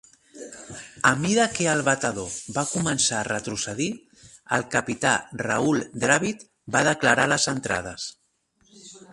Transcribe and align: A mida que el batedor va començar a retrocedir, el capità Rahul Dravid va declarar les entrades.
A 1.09 1.11
mida 1.23 1.43
que 1.57 1.65
el 1.73 1.83
batedor 1.87 2.31
va 2.55 2.63
començar 2.69 3.19
a 3.19 3.27
retrocedir, 3.29 3.89
el 4.59 4.67
capità 4.77 5.13
Rahul 5.45 5.87
Dravid 6.07 6.45
va 6.77 6.85
declarar 6.93 7.31
les 7.35 7.47
entrades. 7.57 8.09